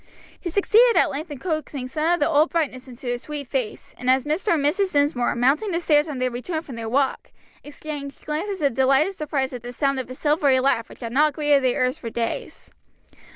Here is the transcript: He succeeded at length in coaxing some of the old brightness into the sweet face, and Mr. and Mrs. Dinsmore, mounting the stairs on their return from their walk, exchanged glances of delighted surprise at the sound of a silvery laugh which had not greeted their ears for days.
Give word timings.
He 0.39 0.49
succeeded 0.49 0.97
at 0.97 1.11
length 1.11 1.29
in 1.29 1.37
coaxing 1.37 1.87
some 1.87 2.15
of 2.15 2.19
the 2.19 2.27
old 2.27 2.49
brightness 2.49 2.87
into 2.87 3.05
the 3.05 3.19
sweet 3.19 3.45
face, 3.47 3.93
and 3.99 4.09
Mr. 4.09 4.55
and 4.55 4.65
Mrs. 4.65 4.93
Dinsmore, 4.93 5.35
mounting 5.35 5.69
the 5.69 5.79
stairs 5.79 6.09
on 6.09 6.17
their 6.17 6.31
return 6.31 6.63
from 6.63 6.75
their 6.75 6.89
walk, 6.89 7.31
exchanged 7.63 8.25
glances 8.25 8.63
of 8.63 8.73
delighted 8.73 9.13
surprise 9.13 9.53
at 9.53 9.61
the 9.61 9.71
sound 9.71 9.99
of 9.99 10.09
a 10.09 10.15
silvery 10.15 10.59
laugh 10.59 10.89
which 10.89 11.01
had 11.01 11.13
not 11.13 11.33
greeted 11.33 11.63
their 11.63 11.83
ears 11.85 11.99
for 11.99 12.09
days. 12.09 12.71